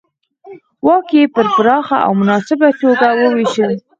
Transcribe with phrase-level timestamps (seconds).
[0.85, 3.67] واک یې په پراخه او مناسبه توګه وېشه.